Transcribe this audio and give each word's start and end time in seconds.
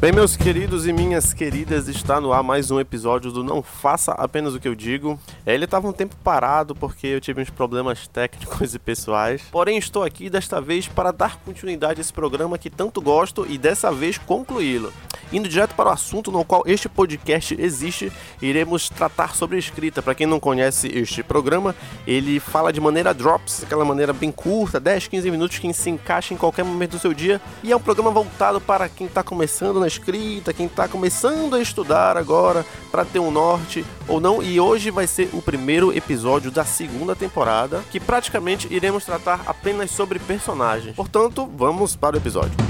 Bem, 0.00 0.12
meus 0.12 0.34
queridos 0.34 0.86
e 0.86 0.94
minhas 0.94 1.34
queridas, 1.34 1.86
está 1.86 2.18
no 2.22 2.32
ar 2.32 2.42
mais 2.42 2.70
um 2.70 2.80
episódio 2.80 3.30
do 3.30 3.44
Não 3.44 3.62
Faça 3.62 4.12
Apenas 4.12 4.54
o 4.54 4.58
que 4.58 4.66
eu 4.66 4.74
digo. 4.74 5.20
É, 5.44 5.52
ele 5.52 5.66
estava 5.66 5.86
um 5.86 5.92
tempo 5.92 6.16
parado 6.24 6.74
porque 6.74 7.06
eu 7.06 7.20
tive 7.20 7.42
uns 7.42 7.50
problemas 7.50 8.08
técnicos 8.08 8.72
e 8.74 8.78
pessoais. 8.78 9.42
Porém, 9.52 9.76
estou 9.76 10.02
aqui 10.02 10.30
desta 10.30 10.58
vez 10.58 10.88
para 10.88 11.12
dar 11.12 11.36
continuidade 11.40 12.00
a 12.00 12.02
esse 12.02 12.14
programa 12.14 12.56
que 12.56 12.70
tanto 12.70 12.98
gosto 13.02 13.46
e 13.46 13.58
dessa 13.58 13.92
vez 13.92 14.16
concluí-lo. 14.16 14.90
Indo 15.32 15.48
direto 15.48 15.74
para 15.74 15.90
o 15.90 15.92
assunto 15.92 16.32
no 16.32 16.44
qual 16.44 16.62
este 16.66 16.88
podcast 16.88 17.56
existe, 17.58 18.12
iremos 18.42 18.88
tratar 18.88 19.34
sobre 19.34 19.58
escrita. 19.58 20.02
Para 20.02 20.14
quem 20.14 20.26
não 20.26 20.40
conhece 20.40 20.88
este 20.88 21.22
programa, 21.22 21.74
ele 22.06 22.40
fala 22.40 22.72
de 22.72 22.80
maneira 22.80 23.14
drops, 23.14 23.62
aquela 23.62 23.84
maneira 23.84 24.12
bem 24.12 24.32
curta, 24.32 24.80
10, 24.80 25.08
15 25.08 25.30
minutos 25.30 25.58
que 25.58 25.72
se 25.72 25.90
encaixa 25.90 26.34
em 26.34 26.36
qualquer 26.36 26.64
momento 26.64 26.92
do 26.92 26.98
seu 26.98 27.14
dia. 27.14 27.40
E 27.62 27.70
é 27.70 27.76
um 27.76 27.80
programa 27.80 28.10
voltado 28.10 28.60
para 28.60 28.88
quem 28.88 29.06
está 29.06 29.22
começando 29.22 29.78
na 29.78 29.86
escrita, 29.86 30.52
quem 30.52 30.66
está 30.66 30.88
começando 30.88 31.54
a 31.54 31.60
estudar 31.60 32.16
agora 32.16 32.64
para 32.90 33.04
ter 33.04 33.20
um 33.20 33.30
norte 33.30 33.84
ou 34.08 34.20
não. 34.20 34.42
E 34.42 34.58
hoje 34.58 34.90
vai 34.90 35.06
ser 35.06 35.30
o 35.32 35.40
primeiro 35.40 35.96
episódio 35.96 36.50
da 36.50 36.64
segunda 36.64 37.14
temporada, 37.14 37.82
que 37.90 38.00
praticamente 38.00 38.66
iremos 38.72 39.04
tratar 39.04 39.42
apenas 39.46 39.90
sobre 39.90 40.18
personagens. 40.18 40.96
Portanto, 40.96 41.48
vamos 41.56 41.94
para 41.94 42.16
o 42.16 42.18
episódio. 42.18 42.69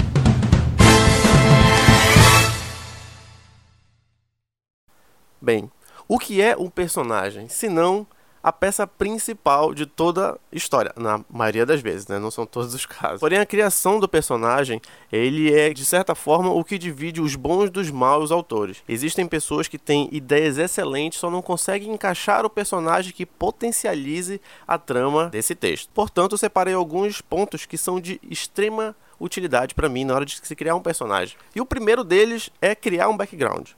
Bem, 5.51 5.69
o 6.07 6.17
que 6.17 6.41
é 6.41 6.55
um 6.55 6.69
personagem? 6.69 7.49
Se 7.49 7.67
não 7.67 8.07
a 8.41 8.53
peça 8.53 8.87
principal 8.87 9.73
de 9.73 9.85
toda 9.85 10.39
história, 10.49 10.93
na 10.95 11.25
maioria 11.29 11.65
das 11.65 11.81
vezes, 11.81 12.07
né? 12.07 12.17
Não 12.17 12.31
são 12.31 12.45
todos 12.45 12.73
os 12.73 12.85
casos. 12.85 13.19
Porém, 13.19 13.37
a 13.37 13.45
criação 13.45 13.99
do 13.99 14.07
personagem, 14.07 14.81
ele 15.11 15.53
é 15.53 15.73
de 15.73 15.83
certa 15.83 16.15
forma 16.15 16.49
o 16.49 16.63
que 16.63 16.77
divide 16.77 17.19
os 17.19 17.35
bons 17.35 17.69
dos 17.69 17.91
maus 17.91 18.31
autores. 18.31 18.81
Existem 18.87 19.27
pessoas 19.27 19.67
que 19.67 19.77
têm 19.77 20.07
ideias 20.09 20.57
excelentes, 20.57 21.19
só 21.19 21.29
não 21.29 21.41
conseguem 21.41 21.91
encaixar 21.91 22.45
o 22.45 22.49
personagem 22.49 23.11
que 23.11 23.25
potencialize 23.25 24.39
a 24.65 24.77
trama 24.77 25.27
desse 25.27 25.53
texto. 25.53 25.89
Portanto, 25.93 26.37
separei 26.37 26.73
alguns 26.73 27.19
pontos 27.19 27.65
que 27.65 27.77
são 27.77 27.99
de 27.99 28.21
extrema 28.23 28.95
utilidade 29.19 29.75
para 29.75 29.89
mim 29.89 30.05
na 30.05 30.15
hora 30.15 30.25
de 30.25 30.39
se 30.41 30.55
criar 30.55 30.75
um 30.75 30.81
personagem. 30.81 31.37
E 31.53 31.59
o 31.59 31.65
primeiro 31.65 32.05
deles 32.05 32.49
é 32.61 32.73
criar 32.73 33.09
um 33.09 33.17
background. 33.17 33.71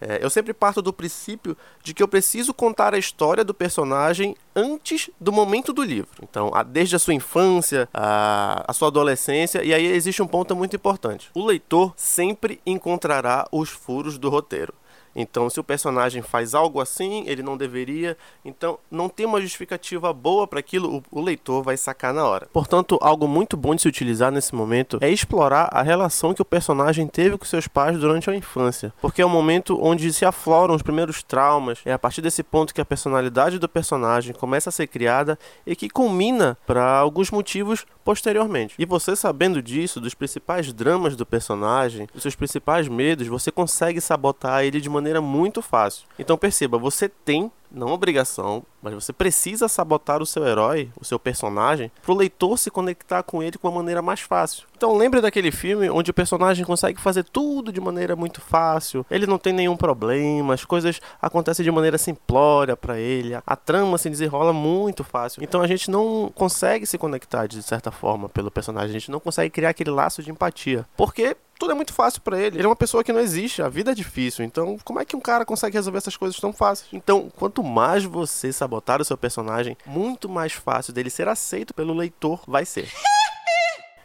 É, 0.00 0.24
eu 0.24 0.30
sempre 0.30 0.54
parto 0.54 0.80
do 0.80 0.92
princípio 0.92 1.56
de 1.82 1.92
que 1.92 2.02
eu 2.02 2.08
preciso 2.08 2.54
contar 2.54 2.94
a 2.94 2.98
história 2.98 3.44
do 3.44 3.52
personagem 3.52 4.34
antes 4.56 5.10
do 5.20 5.30
momento 5.30 5.72
do 5.72 5.82
livro. 5.82 6.10
Então, 6.22 6.50
a, 6.54 6.62
desde 6.62 6.96
a 6.96 6.98
sua 6.98 7.14
infância, 7.14 7.88
a, 7.92 8.64
a 8.66 8.72
sua 8.72 8.88
adolescência, 8.88 9.62
e 9.62 9.74
aí 9.74 9.86
existe 9.86 10.22
um 10.22 10.26
ponto 10.26 10.56
muito 10.56 10.74
importante. 10.74 11.30
O 11.34 11.44
leitor 11.44 11.92
sempre 11.96 12.60
encontrará 12.64 13.46
os 13.52 13.68
furos 13.68 14.16
do 14.16 14.30
roteiro. 14.30 14.72
Então, 15.14 15.50
se 15.50 15.58
o 15.58 15.64
personagem 15.64 16.22
faz 16.22 16.54
algo 16.54 16.80
assim, 16.80 17.24
ele 17.26 17.42
não 17.42 17.56
deveria. 17.56 18.16
Então, 18.44 18.78
não 18.90 19.08
tem 19.08 19.26
uma 19.26 19.40
justificativa 19.40 20.12
boa 20.12 20.46
para 20.46 20.60
aquilo, 20.60 20.96
o, 20.96 21.18
o, 21.18 21.20
leitor 21.20 21.62
vai 21.62 21.76
sacar 21.76 22.12
na 22.12 22.24
hora. 22.24 22.48
Portanto, 22.52 22.98
algo 23.00 23.26
muito 23.26 23.56
bom 23.56 23.74
de 23.74 23.82
se 23.82 23.88
utilizar 23.88 24.30
nesse 24.30 24.54
momento 24.54 24.98
é 25.00 25.10
explorar 25.10 25.68
a 25.72 25.82
relação 25.82 26.34
que 26.34 26.42
o 26.42 26.44
personagem 26.44 27.06
teve 27.06 27.36
com 27.36 27.44
seus 27.44 27.66
pais 27.66 27.98
durante 27.98 28.30
a 28.30 28.34
infância, 28.34 28.92
porque 29.00 29.22
é 29.22 29.26
o 29.26 29.28
momento 29.28 29.78
onde 29.82 30.12
se 30.12 30.24
afloram 30.24 30.74
os 30.74 30.82
primeiros 30.82 31.22
traumas. 31.22 31.80
É 31.84 31.92
a 31.92 31.98
partir 31.98 32.22
desse 32.22 32.42
ponto 32.42 32.74
que 32.74 32.80
a 32.80 32.84
personalidade 32.84 33.58
do 33.58 33.68
personagem 33.68 34.34
começa 34.34 34.68
a 34.68 34.72
ser 34.72 34.86
criada 34.86 35.38
e 35.66 35.76
que 35.76 35.88
culmina 35.88 36.56
para 36.66 36.98
alguns 36.98 37.30
motivos 37.30 37.86
posteriormente. 38.04 38.74
E 38.78 38.84
você 38.84 39.14
sabendo 39.14 39.62
disso, 39.62 40.00
dos 40.00 40.14
principais 40.14 40.72
dramas 40.72 41.14
do 41.16 41.26
personagem, 41.26 42.08
dos 42.12 42.22
seus 42.22 42.34
principais 42.34 42.88
medos, 42.88 43.28
você 43.28 43.50
consegue 43.50 44.00
sabotar 44.00 44.64
ele 44.64 44.80
de 44.80 44.88
maneira 45.00 45.20
muito 45.20 45.60
fácil. 45.62 46.06
Então 46.18 46.36
perceba, 46.36 46.78
você 46.78 47.08
tem 47.08 47.50
não 47.70 47.88
obrigação, 47.88 48.64
mas 48.82 48.94
você 48.94 49.12
precisa 49.12 49.68
sabotar 49.68 50.22
o 50.22 50.26
seu 50.26 50.46
herói, 50.46 50.90
o 51.00 51.04
seu 51.04 51.18
personagem, 51.18 51.90
para 52.02 52.12
o 52.12 52.16
leitor 52.16 52.58
se 52.58 52.70
conectar 52.70 53.22
com 53.22 53.42
ele 53.42 53.58
com 53.58 53.68
uma 53.68 53.76
maneira 53.76 54.02
mais 54.02 54.20
fácil. 54.20 54.66
Então 54.76 54.96
lembre 54.96 55.20
daquele 55.20 55.50
filme 55.50 55.90
onde 55.90 56.10
o 56.10 56.14
personagem 56.14 56.64
consegue 56.64 57.00
fazer 57.00 57.24
tudo 57.24 57.72
de 57.72 57.80
maneira 57.80 58.16
muito 58.16 58.40
fácil, 58.40 59.04
ele 59.10 59.26
não 59.26 59.38
tem 59.38 59.52
nenhum 59.52 59.76
problema, 59.76 60.54
as 60.54 60.64
coisas 60.64 61.00
acontecem 61.20 61.64
de 61.64 61.70
maneira 61.70 61.98
simplória 61.98 62.76
para 62.76 62.98
ele, 62.98 63.34
a 63.46 63.56
trama 63.56 63.98
se 63.98 64.08
desenrola 64.08 64.52
muito 64.52 65.04
fácil. 65.04 65.42
Então 65.42 65.62
a 65.62 65.66
gente 65.66 65.90
não 65.90 66.32
consegue 66.34 66.86
se 66.86 66.96
conectar 66.96 67.46
de 67.46 67.62
certa 67.62 67.90
forma 67.90 68.28
pelo 68.28 68.50
personagem, 68.50 68.90
a 68.90 68.98
gente 68.98 69.10
não 69.10 69.20
consegue 69.20 69.50
criar 69.50 69.70
aquele 69.70 69.90
laço 69.90 70.22
de 70.22 70.30
empatia, 70.30 70.86
porque 70.96 71.36
tudo 71.60 71.72
é 71.72 71.74
muito 71.74 71.92
fácil 71.92 72.22
para 72.22 72.40
ele. 72.40 72.56
Ele 72.56 72.64
é 72.64 72.68
uma 72.68 72.74
pessoa 72.74 73.04
que 73.04 73.12
não 73.12 73.20
existe, 73.20 73.60
a 73.60 73.68
vida 73.68 73.90
é 73.90 73.94
difícil. 73.94 74.42
Então, 74.42 74.78
como 74.82 74.98
é 74.98 75.04
que 75.04 75.14
um 75.14 75.20
cara 75.20 75.44
consegue 75.44 75.76
resolver 75.76 75.98
essas 75.98 76.16
coisas 76.16 76.40
tão 76.40 76.54
fácil? 76.54 76.86
Então, 76.90 77.30
quanto 77.36 77.59
mais 77.62 78.04
você 78.04 78.52
sabotar 78.52 79.00
o 79.00 79.04
seu 79.04 79.16
personagem, 79.16 79.76
muito 79.86 80.28
mais 80.28 80.52
fácil 80.52 80.92
dele 80.92 81.10
ser 81.10 81.28
aceito 81.28 81.74
pelo 81.74 81.94
leitor 81.94 82.40
vai 82.46 82.64
ser. 82.64 82.90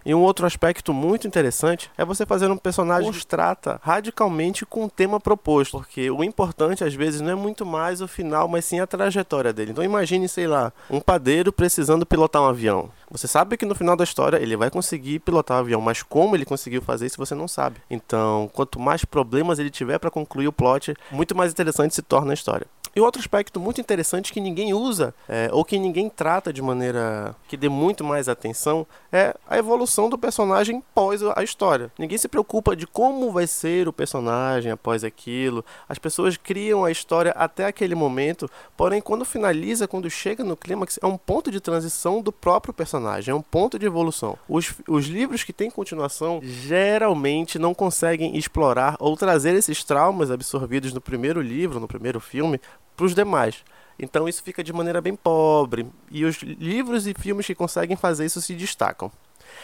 E 0.05 0.13
um 0.13 0.21
outro 0.21 0.45
aspecto 0.45 0.93
muito 0.93 1.25
interessante 1.25 1.89
é 1.97 2.05
você 2.05 2.27
fazer 2.27 2.51
um 2.51 2.57
personagem 2.57 3.11
que 3.11 3.25
trata 3.25 3.79
radicalmente 3.81 4.63
com 4.63 4.85
o 4.85 4.89
tema 4.89 5.19
proposto. 5.19 5.79
Porque 5.79 6.11
o 6.11 6.23
importante, 6.23 6.83
às 6.83 6.93
vezes, 6.93 7.21
não 7.21 7.31
é 7.31 7.35
muito 7.35 7.65
mais 7.65 8.01
o 8.01 8.07
final, 8.07 8.47
mas 8.47 8.65
sim 8.65 8.79
a 8.79 8.85
trajetória 8.85 9.51
dele. 9.51 9.71
Então 9.71 9.83
imagine, 9.83 10.29
sei 10.29 10.45
lá, 10.45 10.71
um 10.91 11.01
padeiro 11.01 11.51
precisando 11.51 12.05
pilotar 12.05 12.43
um 12.43 12.45
avião. 12.45 12.91
Você 13.09 13.27
sabe 13.27 13.57
que 13.57 13.65
no 13.65 13.73
final 13.73 13.95
da 13.95 14.03
história 14.03 14.37
ele 14.37 14.55
vai 14.55 14.69
conseguir 14.69 15.19
pilotar 15.19 15.57
o 15.57 15.61
avião, 15.61 15.81
mas 15.81 16.03
como 16.03 16.35
ele 16.35 16.45
conseguiu 16.45 16.83
fazer 16.83 17.07
isso 17.07 17.17
você 17.17 17.33
não 17.33 17.47
sabe. 17.47 17.77
Então, 17.89 18.47
quanto 18.53 18.79
mais 18.79 19.03
problemas 19.05 19.57
ele 19.57 19.71
tiver 19.71 19.97
para 19.97 20.11
concluir 20.11 20.47
o 20.47 20.53
plot, 20.53 20.93
muito 21.11 21.35
mais 21.35 21.51
interessante 21.51 21.95
se 21.95 22.03
torna 22.03 22.31
a 22.31 22.35
história. 22.35 22.67
E 22.95 23.01
outro 23.01 23.19
aspecto 23.19 23.59
muito 23.59 23.81
interessante 23.81 24.31
que 24.31 24.39
ninguém 24.39 24.73
usa, 24.73 25.13
é, 25.27 25.49
ou 25.51 25.65
que 25.65 25.77
ninguém 25.77 26.09
trata 26.09 26.53
de 26.53 26.61
maneira 26.61 27.35
que 27.45 27.57
dê 27.57 27.67
muito 27.67 28.05
mais 28.05 28.29
atenção, 28.29 28.87
é 29.11 29.35
a 29.45 29.57
evolução 29.57 30.09
do 30.09 30.17
personagem 30.17 30.81
pós 30.93 31.21
a 31.35 31.43
história. 31.43 31.91
Ninguém 31.99 32.17
se 32.17 32.29
preocupa 32.29 32.73
de 32.73 32.87
como 32.87 33.33
vai 33.33 33.47
ser 33.47 33.89
o 33.89 33.91
personagem 33.91 34.71
após 34.71 35.03
aquilo. 35.03 35.65
As 35.89 35.99
pessoas 35.99 36.37
criam 36.37 36.85
a 36.85 36.91
história 36.91 37.31
até 37.31 37.65
aquele 37.65 37.95
momento, 37.95 38.49
porém, 38.77 39.01
quando 39.01 39.25
finaliza, 39.25 39.89
quando 39.89 40.09
chega 40.09 40.41
no 40.41 40.55
clímax, 40.55 40.97
é 41.03 41.05
um 41.05 41.17
ponto 41.17 41.51
de 41.51 41.59
transição 41.59 42.21
do 42.21 42.31
próprio 42.31 42.73
personagem, 42.73 43.33
é 43.33 43.35
um 43.35 43.41
ponto 43.41 43.77
de 43.77 43.85
evolução. 43.85 44.37
Os, 44.47 44.73
os 44.87 45.07
livros 45.07 45.43
que 45.43 45.51
têm 45.51 45.69
continuação 45.69 46.39
geralmente 46.41 47.59
não 47.59 47.73
conseguem 47.73 48.37
explorar 48.37 48.95
ou 49.01 49.17
trazer 49.17 49.53
esses 49.53 49.83
traumas 49.83 50.31
absorvidos 50.31 50.93
no 50.93 51.01
primeiro 51.01 51.41
livro, 51.41 51.77
no 51.77 51.89
primeiro 51.89 52.21
filme, 52.21 52.57
para 52.95 53.05
os 53.05 53.15
demais. 53.15 53.63
Então 53.97 54.27
isso 54.27 54.43
fica 54.43 54.63
de 54.63 54.73
maneira 54.73 55.01
bem 55.01 55.15
pobre. 55.15 55.87
E 56.11 56.25
os 56.25 56.37
livros 56.37 57.07
e 57.07 57.13
filmes 57.13 57.45
que 57.45 57.55
conseguem 57.55 57.95
fazer 57.95 58.25
isso 58.25 58.41
se 58.41 58.53
destacam. 58.53 59.11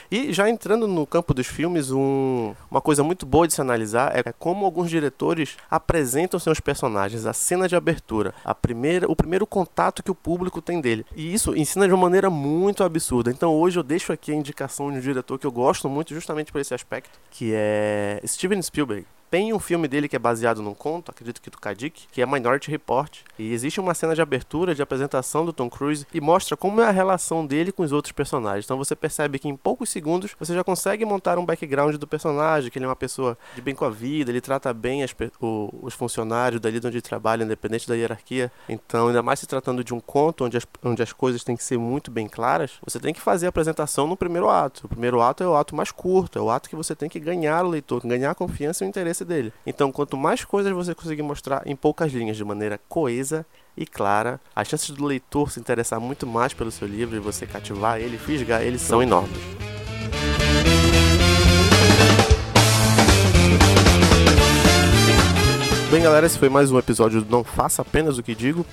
E 0.09 0.31
já 0.31 0.49
entrando 0.49 0.87
no 0.87 1.05
campo 1.05 1.33
dos 1.33 1.47
filmes, 1.47 1.91
um, 1.91 2.53
uma 2.69 2.81
coisa 2.81 3.03
muito 3.03 3.25
boa 3.25 3.47
de 3.47 3.53
se 3.53 3.61
analisar 3.61 4.15
é 4.15 4.23
como 4.31 4.65
alguns 4.65 4.89
diretores 4.89 5.57
apresentam 5.69 6.39
seus 6.39 6.59
personagens, 6.59 7.25
a 7.25 7.33
cena 7.33 7.67
de 7.67 7.75
abertura, 7.75 8.33
a 8.43 8.53
primeira, 8.53 9.09
o 9.09 9.15
primeiro 9.15 9.45
contato 9.47 10.03
que 10.03 10.11
o 10.11 10.15
público 10.15 10.61
tem 10.61 10.81
dele. 10.81 11.05
E 11.15 11.33
isso 11.33 11.55
ensina 11.55 11.87
de 11.87 11.93
uma 11.93 12.03
maneira 12.03 12.29
muito 12.29 12.83
absurda. 12.83 13.31
Então 13.31 13.53
hoje 13.53 13.79
eu 13.79 13.83
deixo 13.83 14.11
aqui 14.11 14.31
a 14.31 14.35
indicação 14.35 14.91
de 14.91 14.97
um 14.97 15.01
diretor 15.01 15.39
que 15.39 15.47
eu 15.47 15.51
gosto 15.51 15.89
muito 15.89 16.13
justamente 16.13 16.51
por 16.51 16.59
esse 16.59 16.73
aspecto, 16.73 17.19
que 17.29 17.51
é 17.53 18.21
Steven 18.25 18.61
Spielberg. 18.61 19.05
Tem 19.31 19.53
um 19.53 19.59
filme 19.59 19.87
dele 19.87 20.09
que 20.09 20.15
é 20.17 20.19
baseado 20.19 20.61
num 20.61 20.73
conto, 20.73 21.09
acredito 21.09 21.41
que 21.41 21.49
do 21.49 21.57
Kadik, 21.57 22.05
que 22.11 22.21
é 22.21 22.25
Minority 22.25 22.69
Report. 22.69 23.19
E 23.39 23.53
existe 23.53 23.79
uma 23.79 23.93
cena 23.93 24.13
de 24.13 24.21
abertura, 24.21 24.75
de 24.75 24.81
apresentação 24.81 25.45
do 25.45 25.53
Tom 25.53 25.69
Cruise 25.69 26.05
e 26.13 26.19
mostra 26.19 26.57
como 26.57 26.81
é 26.81 26.87
a 26.87 26.91
relação 26.91 27.45
dele 27.45 27.71
com 27.71 27.81
os 27.81 27.93
outros 27.93 28.11
personagens. 28.11 28.65
Então 28.65 28.77
você 28.77 28.93
percebe 28.93 29.39
que 29.39 29.47
em 29.47 29.55
poucos 29.55 29.89
segundos 29.89 30.35
você 30.37 30.53
já 30.53 30.65
consegue 30.65 31.05
montar 31.05 31.39
um 31.39 31.45
background 31.45 31.95
do 31.95 32.05
personagem, 32.05 32.69
que 32.69 32.77
ele 32.77 32.83
é 32.83 32.89
uma 32.89 32.95
pessoa 32.95 33.37
de 33.55 33.61
bem 33.61 33.73
com 33.73 33.85
a 33.85 33.89
vida, 33.89 34.29
ele 34.29 34.41
trata 34.41 34.73
bem 34.73 35.01
as, 35.01 35.15
o, 35.39 35.69
os 35.81 35.93
funcionários 35.93 36.59
dali 36.59 36.79
onde 36.79 36.97
ele 36.97 37.01
trabalha, 37.01 37.45
independente 37.45 37.87
da 37.87 37.95
hierarquia. 37.95 38.51
Então, 38.67 39.07
ainda 39.07 39.23
mais 39.23 39.39
se 39.39 39.47
tratando 39.47 39.81
de 39.81 39.93
um 39.93 40.01
conto 40.01 40.43
onde 40.43 40.57
as, 40.57 40.67
onde 40.83 41.01
as 41.01 41.13
coisas 41.13 41.41
têm 41.41 41.55
que 41.55 41.63
ser 41.63 41.77
muito 41.77 42.11
bem 42.11 42.27
claras, 42.27 42.73
você 42.83 42.99
tem 42.99 43.13
que 43.13 43.21
fazer 43.21 43.45
a 43.45 43.49
apresentação 43.49 44.07
no 44.07 44.17
primeiro 44.17 44.49
ato. 44.49 44.87
O 44.87 44.89
primeiro 44.89 45.21
ato 45.21 45.41
é 45.41 45.47
o 45.47 45.55
ato 45.55 45.73
mais 45.73 45.89
curto, 45.89 46.37
é 46.37 46.41
o 46.41 46.49
ato 46.49 46.69
que 46.69 46.75
você 46.75 46.93
tem 46.93 47.07
que 47.07 47.19
ganhar 47.19 47.63
o 47.63 47.69
leitor, 47.69 48.05
ganhar 48.05 48.31
a 48.31 48.35
confiança 48.35 48.83
e 48.83 48.87
o 48.87 48.89
interesse 48.89 49.20
dele. 49.25 49.53
Então, 49.65 49.91
quanto 49.91 50.17
mais 50.17 50.43
coisas 50.43 50.71
você 50.71 50.93
conseguir 50.95 51.21
mostrar 51.21 51.63
em 51.65 51.75
poucas 51.75 52.11
linhas, 52.11 52.37
de 52.37 52.43
maneira 52.43 52.79
coesa 52.89 53.45
e 53.75 53.85
clara, 53.85 54.39
as 54.55 54.67
chances 54.67 54.89
do 54.91 55.05
leitor 55.05 55.51
se 55.51 55.59
interessar 55.59 55.99
muito 55.99 56.27
mais 56.27 56.53
pelo 56.53 56.71
seu 56.71 56.87
livro 56.87 57.15
e 57.15 57.19
você 57.19 57.45
cativar 57.45 57.99
ele, 57.99 58.17
fisgar 58.17 58.61
ele, 58.61 58.77
são 58.77 59.01
enormes. 59.01 59.37
Bem, 65.91 66.01
galera, 66.01 66.25
esse 66.25 66.39
foi 66.39 66.47
mais 66.47 66.71
um 66.71 66.79
episódio 66.79 67.21
do 67.21 67.29
Não 67.29 67.43
Faça 67.43 67.81
Apenas 67.81 68.17
o 68.17 68.23
que 68.23 68.33
Digo, 68.33 68.65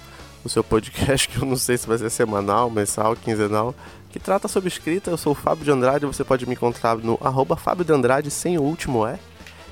o 0.45 0.49
seu 0.49 0.62
podcast 0.62 1.29
que 1.29 1.39
eu 1.39 1.45
não 1.45 1.56
sei 1.56 1.77
se 1.77 1.85
vai 1.85 1.99
ser 1.99 2.11
semanal, 2.11 2.71
mensal, 2.71 3.17
quinzenal, 3.17 3.75
que 4.11 4.21
trata 4.21 4.47
sobre 4.47 4.69
escrita. 4.69 5.11
Eu 5.11 5.17
sou 5.17 5.33
o 5.33 5.35
Fábio 5.35 5.65
de 5.65 5.71
Andrade, 5.73 6.06
você 6.06 6.23
pode 6.23 6.47
me 6.47 6.55
encontrar 6.55 6.97
no 6.97 7.19
arroba 7.21 7.56
Fábio 7.56 7.85
de 7.85 7.93
Andrade 7.93 8.31
sem 8.31 8.56
o 8.56 8.62
último 8.62 9.05
é. 9.05 9.19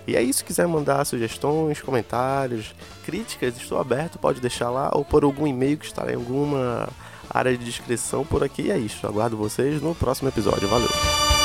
E 0.06 0.16
é 0.16 0.22
isso, 0.22 0.38
se 0.38 0.44
quiser 0.44 0.66
mandar 0.66 1.04
sugestões, 1.04 1.80
comentários, 1.80 2.74
críticas, 3.04 3.56
estou 3.56 3.78
aberto, 3.78 4.18
pode 4.18 4.40
deixar 4.40 4.70
lá 4.70 4.90
ou 4.92 5.04
por 5.04 5.24
algum 5.24 5.46
e-mail 5.46 5.76
que 5.76 5.86
estará 5.86 6.12
em 6.12 6.16
alguma 6.16 6.88
área 7.28 7.56
de 7.56 7.64
descrição 7.64 8.24
por 8.24 8.44
aqui. 8.44 8.62
E 8.62 8.70
é 8.70 8.78
isso, 8.78 9.06
aguardo 9.06 9.36
vocês 9.36 9.82
no 9.82 9.94
próximo 9.94 10.28
episódio. 10.28 10.68
Valeu! 10.68 11.35